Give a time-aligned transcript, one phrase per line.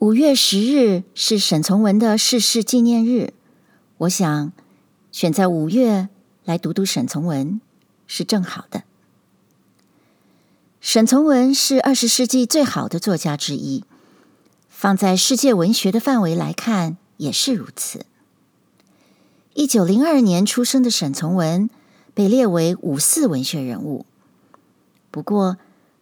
[0.00, 3.32] 五月十日是沈从文的逝世纪念日，
[3.96, 4.52] 我想
[5.10, 6.08] 选在五月
[6.44, 7.60] 来读读沈从文
[8.06, 8.84] 是正好的。
[10.80, 13.82] 沈从文是二十世纪最好的作家之一，
[14.68, 18.06] 放在世界文学的范围来看也是如此。
[19.54, 21.68] 一九零二年出生的沈从文
[22.14, 24.06] 被列为五四文学人物，
[25.10, 25.56] 不过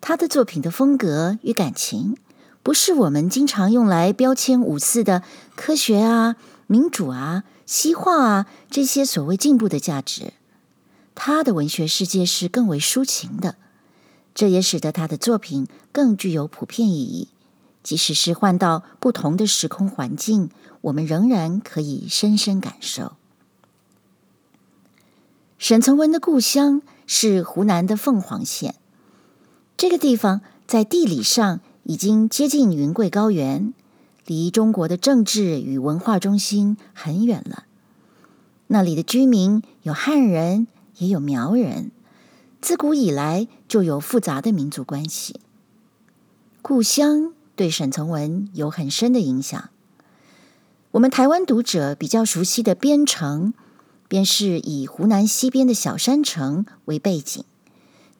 [0.00, 2.16] 他的作品的风格与感情，
[2.62, 5.22] 不是我们经常用来标签五四的
[5.56, 10.32] 科学啊、民主啊、西化啊这些所谓进步的价值。
[11.14, 13.56] 他的文学世界是更为抒情的，
[14.34, 17.28] 这也使得他的作品更具有普遍意义。
[17.82, 20.50] 即使是换到不同的时空环境，
[20.82, 23.16] 我们仍然可以深深感受。
[25.58, 28.76] 沈从文的故乡是湖南的凤凰县，
[29.76, 33.74] 这个地方在地理上，已经接近云贵高原，
[34.26, 37.64] 离中国的政治与文化中心很远了。
[38.68, 40.66] 那里的居民有汉人，
[40.98, 41.90] 也有苗人，
[42.60, 45.40] 自古以来就有复杂的民族关系。
[46.62, 49.70] 故乡对沈从文有很深的影响。
[50.92, 53.52] 我们台湾读者比较熟悉的边城，
[54.08, 57.44] 便是以湖南西边的小山城为背景。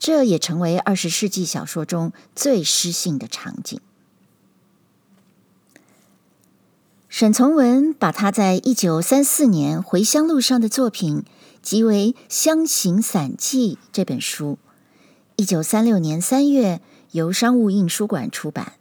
[0.03, 3.81] 这也成为二十世纪小说中最诗性的场景。
[7.09, 11.23] 沈从文把他在一九三四年回乡路上的作品
[11.63, 14.59] 集为《乡行散记》这本书，
[15.37, 16.81] 一九三六年三月
[17.13, 18.73] 由商务印书馆出版。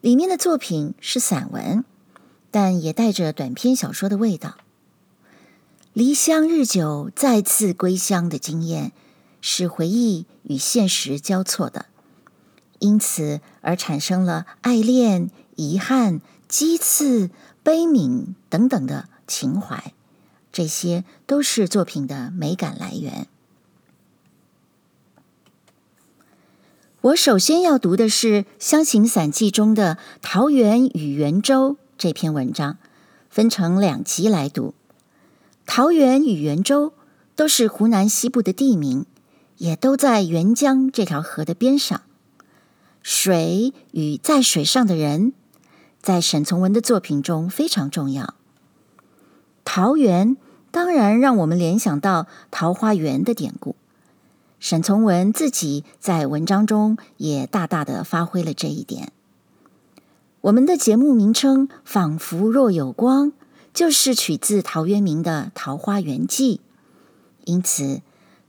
[0.00, 1.84] 里面的作品是散文，
[2.52, 4.58] 但也带着短篇小说的味道。
[5.92, 8.92] 离乡日久，再次归乡的经验。
[9.42, 11.86] 是回忆与现实交错的，
[12.78, 17.28] 因此而产生了爱恋、遗憾、讥刺、
[17.62, 19.92] 悲悯等等的情怀，
[20.52, 23.26] 这些都是作品的美感来源。
[27.00, 32.78] 我首先要读的是《湘行散记》中的《桃源与圆州》这篇文章，
[33.28, 34.72] 分成两集来读。
[35.66, 36.92] 桃源与圆州
[37.34, 39.04] 都是湖南西部的地名。
[39.62, 42.02] 也都在沅江这条河的边上，
[43.00, 45.32] 水与在水上的人，
[46.02, 48.34] 在沈从文的作品中非常重要。
[49.64, 50.36] 桃源
[50.72, 53.76] 当然让我们联想到桃花源的典故，
[54.58, 59.12] 沈从文自己在文章中也大大的发挥了这一点。
[60.40, 63.32] 我们的节目名称“仿佛若有光”，
[63.72, 66.56] 就是取自陶渊明的《桃花源记》，
[67.44, 68.02] 因此。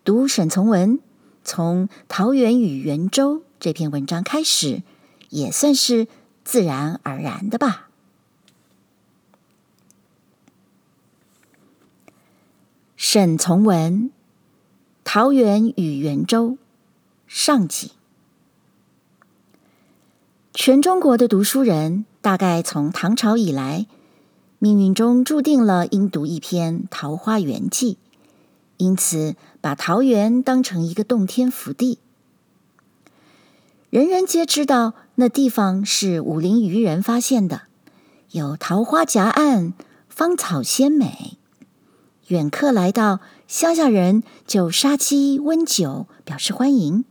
[0.06, 1.00] 读沈从文
[1.44, 4.82] 从《桃源与圆州》这篇文章开始，
[5.30, 6.08] 也算是
[6.44, 7.90] 自然而然的吧。
[12.96, 14.10] 沈从文
[15.04, 16.52] 《桃源与圆州》
[17.28, 17.92] 上集。
[20.54, 23.88] 全中国的读书人，大概从唐朝以来，
[24.60, 27.98] 命运中注定了应读一篇《桃花源记》。
[28.84, 32.00] 因此，把桃源当成一个洞天福地。
[33.90, 37.62] 人人皆知道，那地方是武陵渔人发现的，
[38.32, 39.72] 有桃花夹岸，
[40.10, 41.38] 芳草鲜美。
[42.28, 47.06] 远客来到，乡下人就杀鸡温酒，表示欢迎。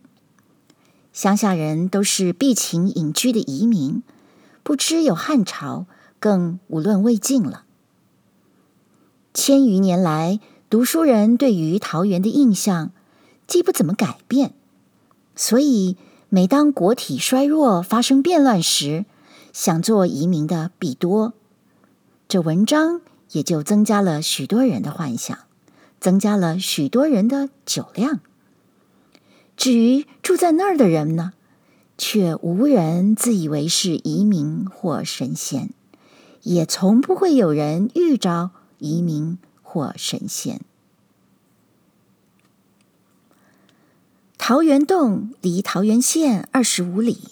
[1.14, 4.02] 乡下人都是避秦隐居的移民，
[4.62, 5.86] 不知有汉朝，
[6.20, 7.64] 更无论魏晋了。
[9.32, 10.38] 千余年来。
[10.72, 12.92] 读书人对于桃源的印象
[13.46, 14.54] 既不怎么改变，
[15.36, 15.98] 所以
[16.30, 19.04] 每当国体衰弱、发生变乱时，
[19.52, 21.34] 想做移民的必多。
[22.26, 23.02] 这文章
[23.32, 25.40] 也就增加了许多人的幻想，
[26.00, 28.20] 增加了许多人的酒量。
[29.58, 31.34] 至于住在那儿的人呢，
[31.98, 35.68] 却无人自以为是移民或神仙，
[36.44, 39.36] 也从不会有人遇着移民。
[39.72, 40.60] 或神仙。
[44.36, 47.28] 桃源洞离桃源县二十五里，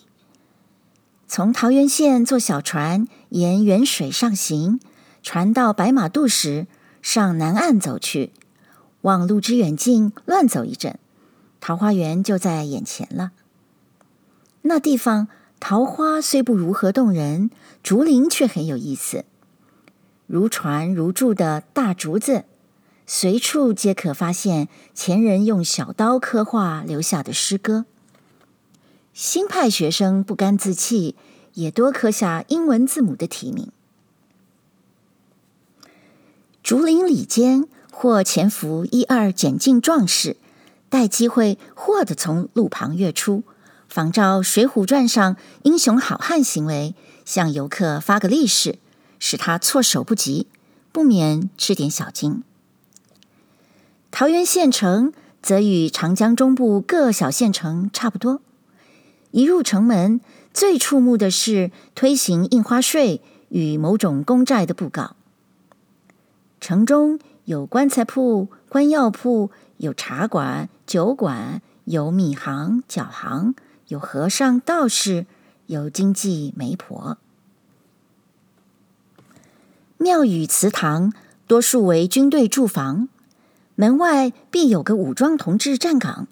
[1.29, 4.81] 从桃源县坐小船沿沅水上行，
[5.23, 6.67] 船到白马渡时，
[7.03, 8.33] 上南岸走去，
[9.03, 10.99] 望路之远近，乱走一阵，
[11.61, 13.33] 桃花源就在眼前了。
[14.63, 15.29] 那地方
[15.59, 17.51] 桃花虽不如何动人，
[17.83, 19.27] 竹林却很有意思。
[20.33, 22.45] 如椽如柱的大竹子，
[23.05, 27.85] 随处皆可发现前人用小刀刻画留下的诗歌。
[29.13, 31.17] 新派学生不甘自弃，
[31.55, 33.73] 也多刻下英文字母的题名。
[36.63, 40.37] 竹林里间，或潜伏一二简进壮士，
[40.89, 43.43] 待机会或的从路旁跃出，
[43.89, 45.35] 仿照《水浒传》上
[45.65, 46.95] 英雄好汉行为，
[47.25, 48.79] 向游客发个利是，
[49.21, 50.49] 使他措手不及，
[50.91, 52.43] 不免吃点小惊。
[54.11, 58.43] 桃园县城则与长江中部各小县城差不多，
[59.31, 60.21] 一入城门，
[60.53, 65.15] 最触目的是推行印花税与某种公债的布告。
[66.61, 73.55] 城中有棺材铺、官药铺，有茶馆、酒馆，有米行、脚行，
[73.89, 75.27] 有和尚、道士，
[75.67, 77.17] 有经济媒婆。
[80.03, 81.13] 庙宇祠堂
[81.47, 83.11] 多数为军队驻防，
[83.75, 86.27] 门外必有个武装同志站岗。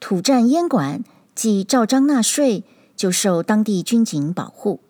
[0.00, 1.04] 土栈烟馆
[1.34, 2.64] 既照章纳税，
[2.96, 4.80] 就受当地军警保护，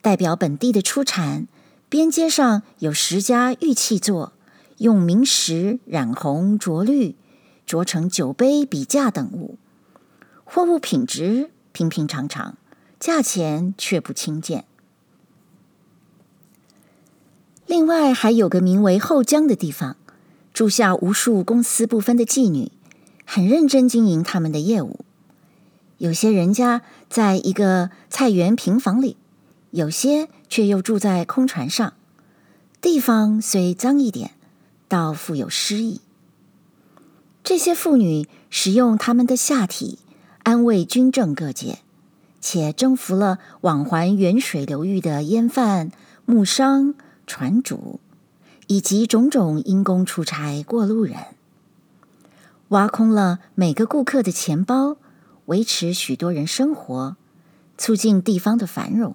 [0.00, 1.48] 代表本地的出产。
[1.88, 4.32] 边街上有十家玉器作，
[4.76, 7.16] 用名石染红、着绿，
[7.66, 9.58] 琢成酒杯、笔架等物，
[10.44, 12.56] 货物品质平平常常，
[13.00, 14.64] 价钱却不轻贱。
[17.68, 19.96] 另外还有个名为后江的地方，
[20.54, 22.72] 住下无数公私不分的妓女，
[23.26, 25.04] 很认真经营他们的业务。
[25.98, 26.80] 有些人家
[27.10, 29.16] 在一个菜园平房里。
[29.70, 31.92] 有些却又住在空船上，
[32.80, 34.30] 地方虽脏一点，
[34.88, 36.00] 倒富有诗意。
[37.44, 39.98] 这些妇女使用她们的下体
[40.42, 41.80] 安慰军政各界，
[42.40, 45.92] 且征服了往还远水流域的烟贩、
[46.24, 46.94] 木商、
[47.28, 48.00] 船主，
[48.66, 51.18] 以及种种因公出差过路人，
[52.68, 54.96] 挖空了每个顾客的钱包，
[55.44, 57.16] 维持许多人生活，
[57.76, 59.14] 促进地方的繁荣。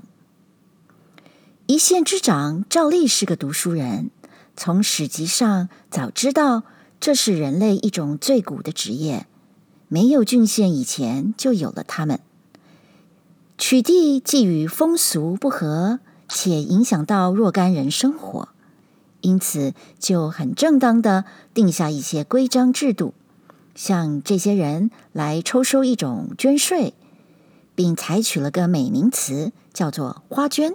[1.66, 4.12] 一县之长照例是个读书人，
[4.56, 6.64] 从史籍上早知道
[7.00, 9.26] 这是人类一种最古的职业，
[9.88, 12.20] 没有郡县以前就有了他们。
[13.58, 16.00] 取缔既与风俗不合，
[16.34, 18.50] 且影响到若干人生活，
[19.22, 23.14] 因此就很正当的定下一些规章制度，
[23.76, 26.96] 向这些人来抽收一种捐税，
[27.76, 30.74] 并采取了个美名词，叫做花捐。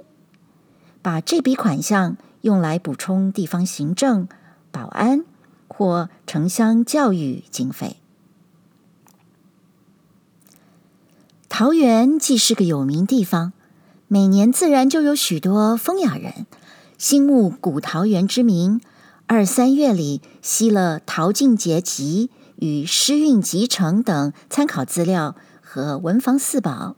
[1.03, 4.29] 把这笔款项用来补充地方行政、
[4.71, 5.25] 保安
[5.67, 7.97] 或城乡教育经费。
[11.49, 13.53] 桃园既是个有名地方，
[14.11, 16.47] 每年自然就有许多风雅人
[16.97, 18.81] 心慕古桃园之名，
[19.27, 26.97] 二三月里吸了《桃径节集》与《诗韵集成》等参考资料和文房四宝，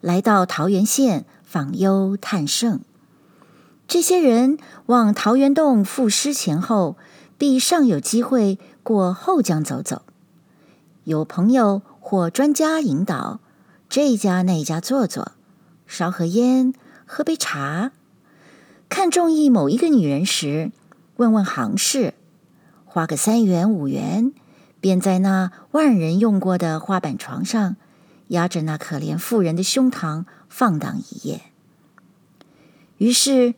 [0.00, 2.78] 来到桃源县访幽探胜。
[3.88, 4.56] 这些人
[4.86, 6.96] 往桃源洞赋诗前后，
[7.36, 10.02] 必尚有机会过后江走走。
[11.02, 13.40] 有朋友或专家引导，
[13.88, 15.32] 这家那家坐坐，
[15.92, 16.72] 烧盒烟，
[17.04, 17.92] 喝杯茶。
[18.88, 20.72] 看中意某一个女人时，
[21.16, 22.14] 问问行市，
[22.86, 24.32] 花个三元五元，
[24.80, 27.76] 便在那万人用过的花板床上，
[28.28, 31.42] 压着那可怜妇人的胸膛放荡一夜。
[32.96, 33.54] 于是。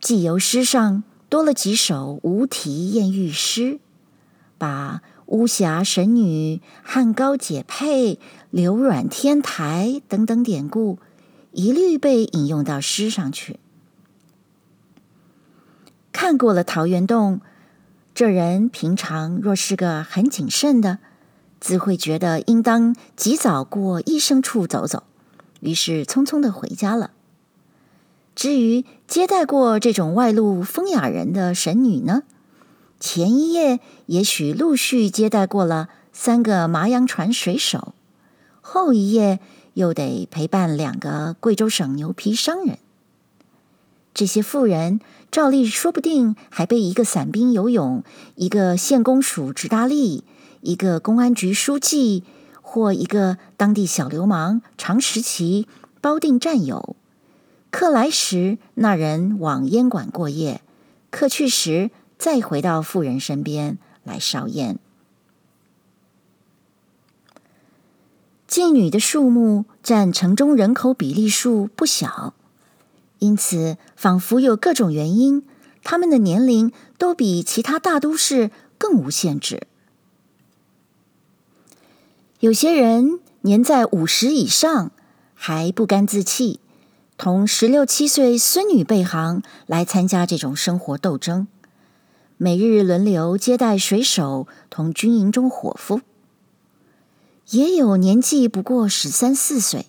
[0.00, 3.80] 寄游诗上多了几首无题艳遇诗，
[4.56, 11.00] 把巫峡神女、汉高解配、流软天台等等典故，
[11.58, 13.58] 一律被引用到诗上去。
[16.12, 17.40] 看过了桃源洞，
[18.14, 21.00] 这人平常若是个很谨慎的，
[21.58, 25.02] 自会觉得应当及早过医生处走走，
[25.58, 27.10] 于是匆匆的回家了。
[28.36, 32.22] 至于接待过这种外露风雅人的神女呢，
[33.00, 37.94] 前一夜也许陆续接待过了三个麻洋船水手，
[38.70, 39.40] 后一夜
[39.72, 42.78] 又得陪伴两个贵州省牛皮商人。
[44.12, 50.20] 这些妇人照例说不定还被一个散兵游勇、一个县公署直达吏、
[50.60, 52.24] 一个公安局书记
[52.60, 55.66] 或一个当地小流氓常时期
[56.02, 56.94] 包定战友。
[57.70, 60.60] 客来时，那人往烟馆过夜；
[61.10, 64.78] 客去时，再回到妇人身边来烧烟。
[68.48, 72.34] 妓女的数目占城中人口比例数不小，
[73.18, 75.44] 因此仿佛有各种原因，
[75.84, 79.66] 他们的年龄都比其他大都市更无限制。
[82.40, 84.90] 有些人年在五十以上。
[85.40, 86.58] 还不甘自弃，
[87.16, 91.46] 同十六七岁孙女备行来参加这种生活斗争，
[92.36, 96.00] 每日轮流接待水手同军营中伙夫。
[97.50, 99.86] 也有年纪不过十三四岁，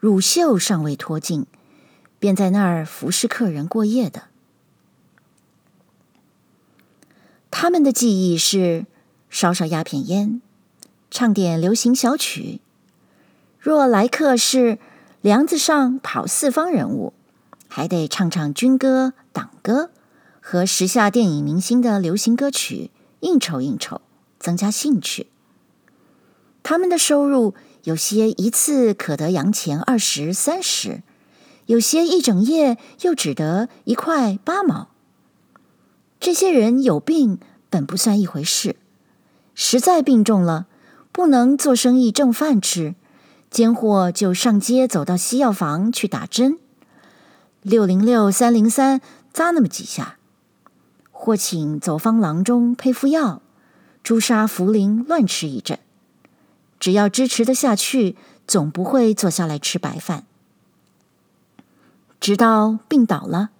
[0.00, 1.46] 乳臭尚未脱尽，
[2.18, 4.24] 便在那儿服侍客人过夜的。
[7.48, 8.86] 他们的技艺是
[9.30, 10.42] 烧烧鸦片烟，
[11.08, 12.60] 唱点流行小曲。
[13.60, 14.78] 若来客是
[15.20, 17.12] 梁子上跑四方人物，
[17.68, 19.90] 还得唱唱军歌、党歌
[20.40, 24.00] 和时下电影明星的流行歌曲，应酬应酬，
[24.40, 25.28] 增加兴趣。
[26.68, 27.54] 他们的收入
[27.84, 31.00] 有些一次可得洋钱二十三十，
[31.66, 34.88] 有些一整夜又只得一块八毛。
[36.18, 37.38] 这些人有病
[37.70, 38.74] 本不算一回事，
[39.54, 40.66] 实在病重了，
[41.12, 42.96] 不能做生意挣饭吃，
[43.48, 46.58] 间或就上街走到西药房去打针，
[47.62, 49.00] 六零六三零三
[49.32, 50.16] 扎那么几下，
[51.12, 53.40] 或请走方郎中配副药，
[54.02, 55.78] 朱砂茯苓乱吃一阵。
[56.86, 58.14] 只要支持得下去，
[58.46, 60.24] 总不会坐下来吃白饭。
[62.20, 63.50] 直到病倒了，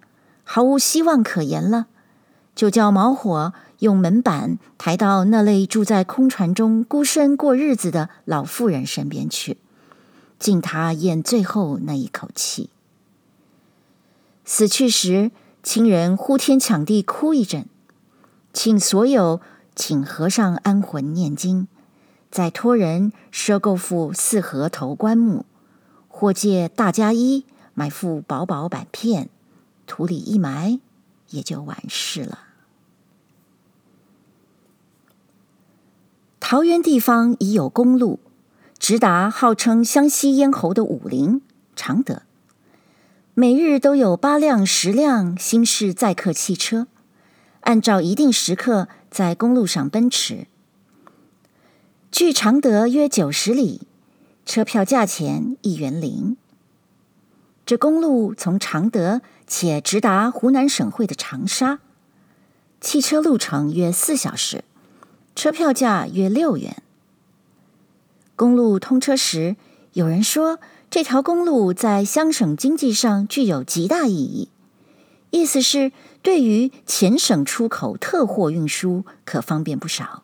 [0.45, 1.87] 毫无希望可言了，
[2.55, 9.57] 就叫毛火用门板抬到那类住在空船中孤身过日子的老妇人身边去，
[10.39, 12.69] 敬她咽最后那一口气。
[14.45, 15.31] 死去时，
[15.61, 17.65] 亲人呼天抢地哭一阵，
[18.53, 19.41] 请所有
[19.75, 21.67] 请和尚安魂念经。
[22.29, 25.45] 再托人赊购副四合头棺木，
[26.07, 29.29] 或借大家衣买副薄薄板片，
[29.85, 30.79] 土里一埋，
[31.29, 32.39] 也就完事了。
[36.39, 38.19] 桃园地方已有公路，
[38.77, 41.41] 直达号称湘西咽喉的武陵、
[41.75, 42.21] 常德，
[43.33, 46.87] 每日都有八辆、十辆新式载客汽车，
[47.61, 50.47] 按照一定时刻在公路上奔驰。
[52.09, 53.81] 距常德约九十里，
[54.45, 56.37] 车票价钱一元零。
[57.65, 61.79] 这公路从常德且直达湖南省会的长沙，
[62.79, 64.63] 汽车路程约四小时，
[65.35, 66.81] 车票价约六元。
[68.37, 69.57] 公路通车时，
[69.91, 70.59] 有人说
[70.89, 74.49] 这条公路在湘省经济上具有极大意义，
[75.31, 80.23] 意思是对于前省出口特货运输可方便不少。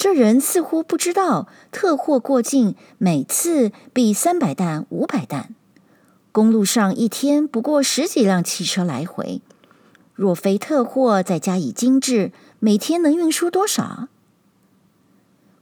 [0.00, 5.54] 这人似乎不知道，特货过境每次必三百担、五百担，
[6.32, 9.42] 公路上一天不过十几辆汽车来回。
[10.14, 14.08] 若非特货再加以精致，每天能运输多少？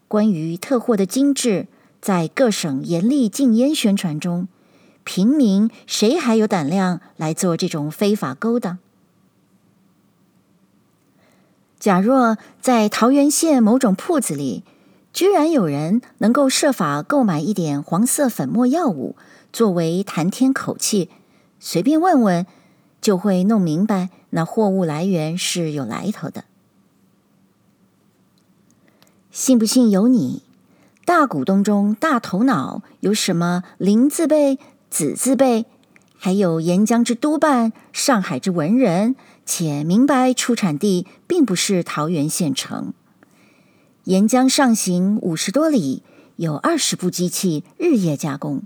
[0.07, 1.66] 关于特货的精致，
[2.00, 4.47] 在各省严厉禁烟宣传中，
[5.02, 8.78] 平民谁还有胆量来做这种非法勾当？
[11.78, 14.64] 假若在桃源县某种铺子里，
[15.12, 19.16] 居然有人能够设法购买一点黄色粉末药物
[19.52, 21.08] 作为谈天口气，
[21.61, 22.47] 随便问问
[23.00, 26.44] 就会弄明白那货物来源是有来头的。
[29.30, 30.42] 信不信由你。
[31.04, 34.58] 大股东中大头脑有什么林字辈、
[34.90, 35.64] 子字辈，
[36.18, 39.16] 还有沿江之督办、上海之文人。
[39.50, 42.92] 且明白出产地并不是桃园县城，
[44.04, 46.02] 沿江上行五十多里，
[46.37, 48.64] 有二十部机器日夜加工，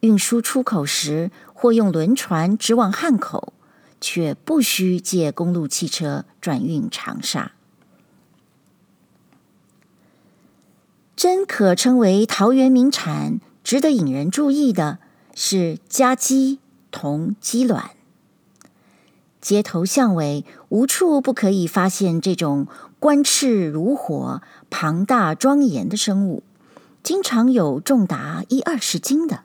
[0.00, 3.54] 运输出口时或用轮船直往汉口，
[4.02, 7.52] 却不需借公路汽车转运长沙。
[11.16, 14.98] 真可称为桃源名产，值得引人注意的
[15.34, 16.58] 是家鸡
[16.90, 17.90] 同鸡卵。
[19.40, 22.66] 街头巷尾，无处不可以发现这种
[22.98, 26.42] 冠翅如火、庞大庄严的生物，
[27.02, 29.42] 经常有重达一二十斤的。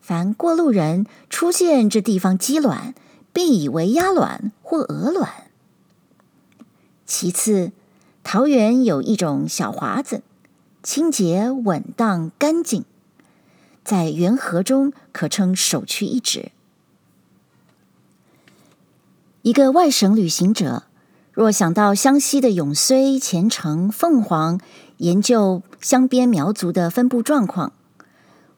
[0.00, 2.94] 凡过路人出现这地方鸡卵，
[3.32, 5.28] 必以为鸭卵或鹅卵。
[7.04, 7.72] 其次，
[8.22, 10.22] 桃园有一种小华子，
[10.82, 12.84] 清洁稳当干净，
[13.86, 16.50] 在原河中可称首屈一指。
[19.42, 20.82] 一个外省旅行者，
[21.32, 24.60] 若想到湘西的永绥、前城、凤凰，
[24.96, 27.70] 研究湘边苗族的分布状况；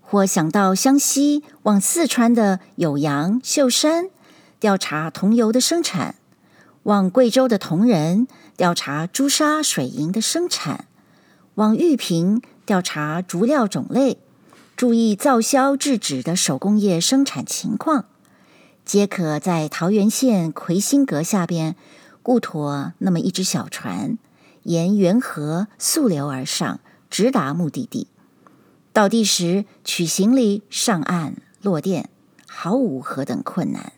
[0.00, 4.08] 或想到湘西往四川的酉阳、秀山，
[4.58, 6.14] 调查桐油的生产；
[6.84, 10.86] 往贵州的铜仁，调查朱砂水银的生产；
[11.56, 14.16] 往玉屏调查竹料种类，
[14.78, 18.04] 注意造销制纸的手工业生产情况，
[18.84, 21.74] 皆可在桃源县魁星阁下边
[22.22, 24.18] 固驮那么一只小船，
[24.62, 26.78] 沿源河溯流而上，
[27.10, 28.06] 直达目的地。
[28.92, 32.08] 到地时取行李上岸落店，
[32.46, 33.92] 毫无何等困难。